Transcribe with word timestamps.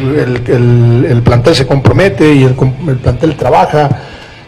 El, 0.00 1.06
el, 1.08 1.22
plantel 1.22 1.54
se 1.54 1.66
compromete 1.66 2.34
y 2.34 2.42
el, 2.44 2.56
el, 2.88 2.96
plantel 2.98 3.36
trabaja, 3.36 3.88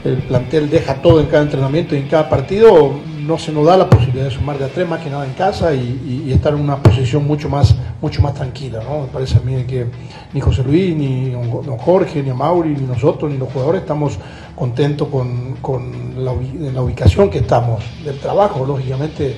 el 0.04 0.18
plantel 0.18 0.70
deja 0.70 0.94
todo 0.94 1.20
en 1.20 1.26
cada 1.26 1.42
entrenamiento 1.42 1.94
y 1.94 1.98
en 1.98 2.08
cada 2.08 2.28
partido, 2.28 2.92
no 3.26 3.38
se 3.38 3.52
nos 3.52 3.66
da 3.66 3.76
la 3.76 3.88
posibilidad 3.88 4.24
de 4.24 4.30
sumar 4.30 4.58
de 4.58 4.64
a 4.64 4.68
tres 4.68 4.88
más 4.88 5.00
que 5.00 5.10
nada 5.10 5.24
en 5.24 5.32
casa 5.32 5.74
y, 5.74 6.30
estar 6.32 6.54
en 6.54 6.60
una 6.60 6.82
posición 6.82 7.26
mucho 7.26 7.48
más, 7.48 7.74
mucho 8.00 8.22
más 8.22 8.34
tranquila. 8.34 8.82
¿no? 8.82 9.02
Me 9.02 9.06
parece 9.06 9.38
a 9.38 9.40
mí 9.40 9.64
que 9.64 9.86
ni 10.32 10.40
José 10.40 10.64
Luis, 10.64 10.96
ni 10.96 11.30
don 11.30 11.78
Jorge, 11.78 12.22
ni 12.22 12.30
a 12.30 12.34
Mauri, 12.34 12.70
ni 12.70 12.86
nosotros, 12.86 13.30
ni 13.30 13.38
los 13.38 13.52
jugadores 13.52 13.82
estamos 13.82 14.18
contentos 14.56 15.08
con, 15.08 15.56
con 15.60 16.24
la, 16.24 16.32
la, 16.72 16.82
ubicación 16.82 17.30
que 17.30 17.38
estamos, 17.38 17.84
del 18.04 18.18
trabajo, 18.18 18.64
lógicamente. 18.66 19.36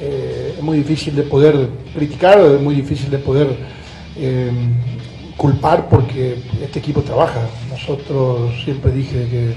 Eh, 0.00 0.54
es 0.56 0.62
muy 0.62 0.78
difícil 0.78 1.16
de 1.16 1.24
poder 1.24 1.68
criticar, 1.92 2.38
es 2.38 2.60
muy 2.60 2.76
difícil 2.76 3.10
de 3.10 3.18
poder 3.18 3.48
eh, 4.16 4.50
culpar 5.38 5.88
porque 5.88 6.36
este 6.60 6.80
equipo 6.80 7.00
trabaja. 7.00 7.40
Nosotros 7.70 8.52
siempre 8.64 8.90
dije 8.90 9.26
que 9.30 9.54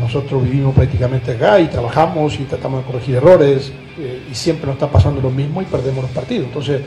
nosotros 0.00 0.42
vivimos 0.42 0.74
prácticamente 0.74 1.32
acá 1.32 1.60
y 1.60 1.68
trabajamos 1.68 2.34
y 2.40 2.44
tratamos 2.44 2.80
de 2.80 2.90
corregir 2.90 3.14
errores 3.14 3.72
eh, 3.98 4.22
y 4.30 4.34
siempre 4.34 4.66
nos 4.66 4.74
está 4.74 4.90
pasando 4.90 5.20
lo 5.20 5.30
mismo 5.30 5.62
y 5.62 5.64
perdemos 5.64 6.02
los 6.02 6.10
partidos. 6.10 6.46
Entonces, 6.48 6.82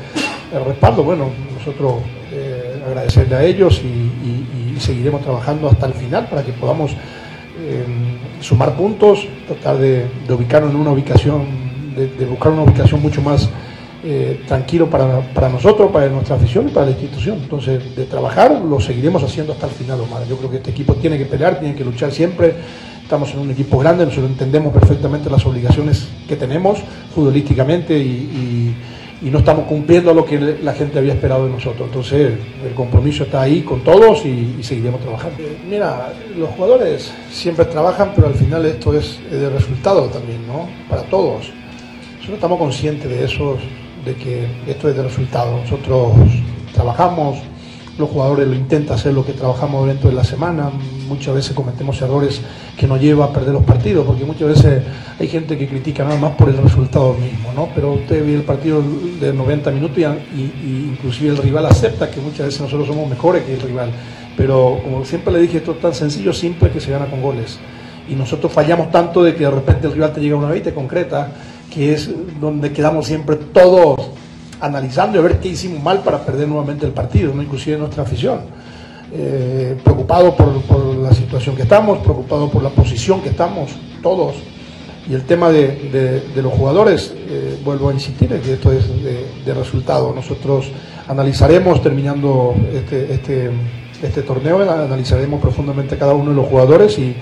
el 0.54 0.66
respaldo, 0.66 1.04
bueno, 1.04 1.30
nosotros 1.58 1.96
eh, 2.34 2.84
agradecerle 2.86 3.36
a 3.36 3.44
ellos 3.44 3.82
y, 3.84 3.88
y, 3.88 4.74
y, 4.76 4.80
seguiremos 4.80 5.22
trabajando 5.22 5.70
hasta 5.70 5.86
el 5.86 5.94
final 5.94 6.28
para 6.28 6.44
que 6.44 6.52
podamos 6.54 6.92
eh, 6.92 7.86
sumar 8.42 8.76
puntos, 8.76 9.28
tratar 9.48 9.78
de, 9.78 10.06
de, 10.28 10.34
ubicarnos 10.34 10.72
en 10.72 10.78
una 10.78 10.92
ubicación, 10.92 11.46
de, 11.96 12.08
de 12.08 12.26
buscar 12.26 12.52
una 12.52 12.64
ubicación 12.64 13.02
mucho 13.02 13.22
más 13.22 13.50
eh, 14.04 14.44
tranquilo 14.48 14.90
para, 14.90 15.20
para, 15.34 15.50
nosotros, 15.50 15.92
para 15.92 16.08
nuestra 16.10 16.36
afición 16.36 16.70
y 16.70 16.72
para 16.72 16.86
la 16.86 16.92
institución. 16.92 17.40
Entonces, 17.42 17.96
de 17.96 18.06
trabajar 18.06 18.62
lo 18.62 18.80
seguiremos 18.80 19.24
haciendo 19.24 19.54
hasta 19.54 19.68
el 19.68 19.74
final, 19.74 20.00
Omar. 20.02 20.26
Yo 20.28 20.38
creo 20.38 20.50
que 20.50 20.58
este 20.58 20.72
equipo 20.72 20.96
tiene 20.96 21.18
que 21.18 21.26
pelear, 21.26 21.60
tiene 21.60 21.76
que 21.76 21.84
luchar 21.84 22.12
siempre. 22.12 22.56
Estamos 23.04 23.34
en 23.34 23.40
un 23.40 23.52
equipo 23.52 23.80
grande, 23.80 24.06
nosotros 24.06 24.30
entendemos 24.30 24.72
perfectamente 24.72 25.30
las 25.30 25.44
obligaciones 25.46 26.08
que 26.28 26.36
tenemos 26.36 26.80
futbolísticamente 27.16 27.98
y, 27.98 28.76
y, 29.22 29.28
y 29.28 29.32
no 29.32 29.40
estamos 29.40 29.66
cumpliendo 29.66 30.14
lo 30.14 30.24
que 30.24 30.58
la 30.62 30.74
gente 30.74 31.00
había 31.00 31.14
esperado 31.14 31.46
de 31.46 31.52
nosotros. 31.52 31.88
Entonces, 31.88 32.34
el 32.64 32.74
compromiso 32.76 33.24
está 33.24 33.42
ahí 33.42 33.64
con 33.64 33.82
todos 33.84 34.24
y, 34.26 34.58
y 34.60 34.64
seguiremos 34.64 35.02
trabajando. 35.02 35.38
Mira, 35.68 36.14
los 36.38 36.50
jugadores 36.52 37.12
siempre 37.32 37.66
trabajan, 37.66 38.12
pero 38.16 38.28
al 38.28 38.36
final 38.36 38.66
esto 38.66 38.94
es 38.94 39.20
de 39.32 39.50
resultado 39.50 40.04
también, 40.04 40.46
¿no? 40.48 40.70
Para 40.88 41.02
todos. 41.02 41.52
Nosotros 42.18 42.36
estamos 42.36 42.60
conscientes 42.60 43.10
de 43.10 43.26
eso, 43.26 43.58
que 44.16 44.48
esto 44.68 44.90
es 44.90 44.96
de 44.96 45.04
resultado. 45.04 45.58
Nosotros 45.58 46.14
trabajamos, 46.74 47.40
los 47.98 48.10
jugadores 48.10 48.48
lo 48.48 48.56
intentan 48.56 48.96
hacer 48.96 49.14
lo 49.14 49.26
que 49.26 49.34
trabajamos 49.34 49.88
dentro 49.88 50.10
de 50.10 50.16
la 50.16 50.24
semana, 50.24 50.72
muchas 51.10 51.36
veces 51.36 51.54
cometemos 51.54 52.02
errores 52.02 52.42
que 52.78 52.88
nos 52.88 53.02
lleva 53.02 53.26
a 53.26 53.34
perder 53.34 53.54
los 53.54 53.64
partidos, 53.64 54.06
porque 54.06 54.24
muchas 54.24 54.48
veces 54.48 54.84
hay 55.20 55.28
gente 55.28 55.58
que 55.58 55.68
critica 55.68 56.06
nada 56.06 56.18
más 56.18 56.32
por 56.34 56.48
el 56.48 56.58
resultado 56.58 57.14
mismo, 57.14 57.52
¿no? 57.54 57.68
Pero 57.76 57.94
usted 57.94 58.26
ve 58.26 58.36
el 58.36 58.44
partido 58.44 58.82
de 59.20 59.34
90 59.34 59.72
minutos 59.72 59.98
y, 59.98 60.02
y, 60.02 60.90
inclusive 60.94 61.32
el 61.32 61.38
rival 61.38 61.66
acepta 61.66 62.10
que 62.10 62.22
muchas 62.22 62.46
veces 62.46 62.62
nosotros 62.62 62.88
somos 62.88 63.10
mejores 63.10 63.44
que 63.44 63.56
el 63.56 63.62
rival. 63.62 63.92
Pero 64.38 64.80
como 64.82 65.04
siempre 65.04 65.34
le 65.34 65.40
dije, 65.40 65.58
esto 65.58 65.72
es 65.74 65.82
tan 65.82 65.94
sencillo, 65.94 66.32
simple 66.32 66.70
que 66.70 66.80
se 66.80 66.92
gana 66.92 67.08
con 67.08 67.22
goles. 67.22 67.60
Y 68.08 68.16
nosotros 68.16 68.52
fallamos 68.52 68.90
tanto 68.90 69.24
de 69.24 69.36
que 69.36 69.44
de 69.44 69.52
repente 69.52 69.88
el 69.88 69.94
rival 69.94 70.14
te 70.14 70.22
llega 70.22 70.38
una 70.38 70.50
vez 70.50 70.62
y 70.62 70.64
te 70.64 70.74
concreta, 70.74 71.32
que 71.74 71.94
es 71.94 72.10
donde 72.40 72.72
quedamos 72.72 73.08
siempre 73.08 73.36
todos 73.36 74.00
analizando 74.60 75.18
y 75.18 75.20
a 75.20 75.24
ver 75.24 75.40
qué 75.40 75.50
hicimos 75.50 75.82
mal 75.82 76.00
para 76.00 76.26
perder 76.26 76.48
nuevamente 76.48 76.86
el 76.86 76.92
partido, 76.92 77.34
¿no? 77.34 77.42
inclusive 77.42 77.78
nuestra 77.78 78.04
afición. 78.04 78.42
Eh, 79.12 79.76
preocupado 79.84 80.36
por, 80.36 80.62
por, 80.64 80.96
la 80.96 81.12
situación 81.14 81.56
que 81.56 81.64
estamos, 81.64 82.00
preocupado 82.00 82.50
por 82.50 82.62
la 82.62 82.70
posición 82.70 83.22
que 83.22 83.30
estamos, 83.30 83.72
todos. 84.04 84.36
Y 85.10 85.16
el 85.16 85.24
tema 85.24 85.50
de, 85.50 85.90
de, 85.92 86.20
de 86.36 86.42
los 86.44 86.54
jugadores, 86.54 87.12
eh, 87.16 87.58
vuelvo 87.64 87.90
a 87.90 87.94
insistir, 87.94 88.32
es 88.34 88.42
que 88.42 88.54
esto 88.54 88.72
es 88.72 88.88
de, 89.04 89.26
de, 89.44 89.54
resultado. 89.56 90.14
Nosotros 90.14 90.70
analizaremos, 91.08 91.82
terminando 91.82 92.54
este, 92.72 93.12
este, 93.14 93.50
este 94.04 94.22
torneo, 94.22 94.62
analizaremos 94.62 95.42
profundamente 95.42 95.98
cada 95.98 96.14
uno 96.14 96.30
de 96.30 96.36
los 96.36 96.46
jugadores 96.46 97.00
y, 97.00 97.16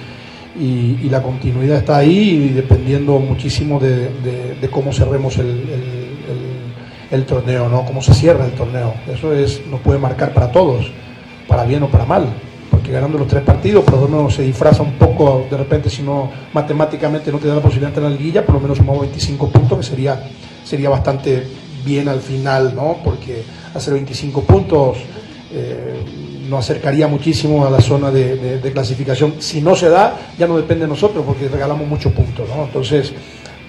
y, 0.56 1.10
la 1.10 1.22
continuidad 1.22 1.78
está 1.78 1.98
ahí 1.98 2.50
dependiendo 2.50 3.20
muchísimo 3.20 3.80
de, 3.80 4.70
cómo 4.72 4.92
cerremos 4.92 5.38
el, 5.38 5.64
el, 7.12 7.26
torneo, 7.26 7.70
¿no? 7.70 7.86
cómo 7.86 8.02
se 8.02 8.14
cierra 8.14 8.46
el 8.46 8.52
torneo. 8.52 8.94
Eso 9.12 9.34
es, 9.34 9.66
nos 9.68 9.80
puede 9.82 10.00
marcar 10.00 10.34
para 10.34 10.52
todos, 10.52 10.92
para 11.48 11.64
bien 11.64 11.84
o 11.84 11.90
para 11.90 12.06
mal, 12.06 12.28
porque 12.72 12.92
ganando 12.92 13.18
los 13.18 13.28
tres 13.28 13.44
partidos, 13.44 13.84
por 13.84 14.00
lo 14.00 14.08
menos 14.08 14.34
se 14.34 14.44
disfraza 14.44 14.84
un 14.84 14.94
poco, 14.94 15.48
de 15.50 15.58
repente 15.58 15.90
si 15.90 16.02
no 16.02 16.30
matemáticamente 16.54 17.32
no 17.32 17.40
te 17.40 17.48
da 17.48 17.56
la 17.56 17.62
posibilidad 17.62 17.90
de 17.90 17.96
entrar 17.96 18.06
en 18.08 18.14
la 18.14 18.18
liguilla, 18.18 18.46
por 18.46 18.56
lo 18.56 18.62
menos 18.62 18.78
sumamos 18.78 19.02
25 19.02 19.50
puntos, 19.50 19.78
que 19.80 19.84
sería, 19.84 20.24
sería 20.64 20.90
bastante 20.90 21.48
bien 21.86 22.10
al 22.10 22.20
final, 22.20 22.74
¿no? 22.76 22.98
porque 23.04 23.44
hacer 23.74 23.94
25 23.94 24.42
puntos... 24.42 24.98
Eh, 25.52 26.28
nos 26.50 26.60
acercaría 26.60 27.08
muchísimo 27.08 27.66
a 27.66 27.70
la 27.70 27.82
zona 27.82 28.12
de, 28.12 28.72
clasificación. 28.74 29.36
Si 29.40 29.62
no 29.62 29.76
se 29.76 29.90
da, 29.90 30.18
ya 30.38 30.48
no 30.48 30.58
depende 30.58 30.86
de 30.86 30.90
nosotros 30.90 31.24
porque 31.26 31.48
regalamos 31.48 31.88
muchos 31.88 32.12
puntos. 32.14 32.48
¿no? 32.50 32.66
Entonces, 32.66 33.14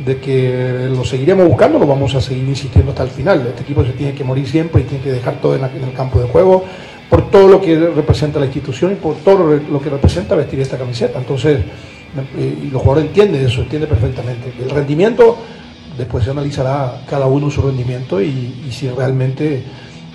de 0.04 0.18
que 0.18 0.88
lo 0.90 1.04
seguiremos 1.04 1.46
buscando, 1.48 1.78
lo 1.78 1.86
vamos 1.86 2.14
a 2.14 2.20
seguir 2.20 2.48
insistiendo 2.48 2.92
hasta 2.92 3.02
el 3.04 3.10
final. 3.10 3.46
Este 3.48 3.62
equipo 3.62 3.84
se 3.84 3.92
tiene 3.92 4.14
que 4.14 4.24
morir 4.24 4.48
siempre 4.48 4.82
y 4.82 4.84
tiene 4.84 5.02
que 5.02 5.12
dejar 5.12 5.40
todo 5.40 5.56
en, 5.56 5.64
el 5.64 5.92
campo 5.92 6.20
de 6.20 6.28
juego 6.28 6.64
por 7.10 7.30
todo 7.30 7.48
lo 7.48 7.60
que 7.60 7.76
representa 7.78 8.38
la 8.38 8.46
institución 8.46 8.92
y 8.92 8.94
por 8.96 9.16
todo 9.16 9.58
lo 9.70 9.80
que 9.80 9.90
representa 9.90 10.34
vestir 10.34 10.60
esta 10.60 10.76
camiseta. 10.76 11.18
Entonces, 11.18 11.60
eh, 12.36 12.58
y 12.64 12.70
los 12.70 12.80
jugadores 12.82 13.08
entienden 13.08 13.46
eso, 13.46 13.62
entienden 13.62 13.88
perfectamente. 13.88 14.52
El 14.60 14.70
rendimiento, 14.70 15.36
después 15.96 16.24
se 16.24 16.30
analizará 16.30 17.02
cada 17.08 17.26
uno 17.26 17.50
su 17.50 17.60
rendimiento 17.62 18.20
y, 18.20 18.68
si 18.70 18.88
realmente 18.88 19.62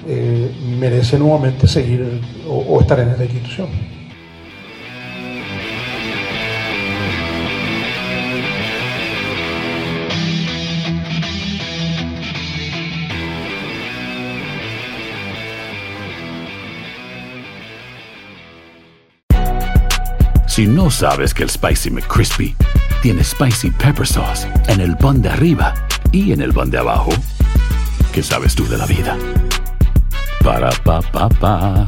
eh, 0.08 0.52
merece 0.80 1.18
nuevamente 1.18 1.68
seguir 1.68 2.22
o 2.48 2.80
estar 2.82 3.00
en 3.00 3.10
esta 3.10 3.24
institución. 3.24 3.68
Si 20.54 20.68
no 20.68 20.92
sabes 20.92 21.34
que 21.34 21.42
el 21.42 21.50
Spicy 21.50 21.90
McCrispy 21.90 22.56
tiene 23.02 23.24
Spicy 23.24 23.72
Pepper 23.72 24.06
Sauce 24.06 24.48
en 24.68 24.82
el 24.82 24.96
pan 24.96 25.20
de 25.20 25.30
arriba 25.30 25.74
y 26.12 26.32
en 26.32 26.42
el 26.42 26.54
pan 26.54 26.70
de 26.70 26.78
abajo, 26.78 27.10
¿qué 28.14 28.22
sabes 28.22 28.54
tú 28.54 28.68
de 28.68 28.78
la 28.78 28.86
vida? 28.86 29.18
Para, 30.64 31.88